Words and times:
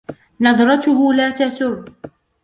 نظْرتُهُ 0.39 1.13
لا 1.13 1.29
تسُرّ. 1.31 1.85